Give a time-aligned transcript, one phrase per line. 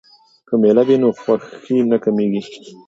[0.47, 2.43] که میله وي نو خوښي نه کمېږي.